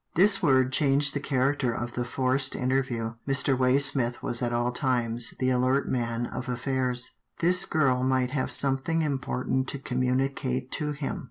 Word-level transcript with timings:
This 0.15 0.41
word 0.41 0.71
changed 0.73 1.13
the 1.13 1.19
character 1.19 1.71
of 1.71 1.93
the 1.93 2.03
forced 2.03 2.55
interview. 2.55 3.13
Mr. 3.27 3.55
Waysmith 3.55 4.23
was 4.23 4.41
at 4.41 4.51
all 4.51 4.71
times 4.71 5.35
the 5.37 5.51
alert 5.51 5.87
man 5.87 6.25
of 6.25 6.49
affairs. 6.49 7.11
This 7.37 7.65
girl 7.65 8.01
might 8.03 8.31
have 8.31 8.49
some 8.51 8.77
thing 8.79 9.03
important 9.03 9.67
to 9.67 9.77
communicate 9.77 10.71
to 10.71 10.93
him. 10.93 11.19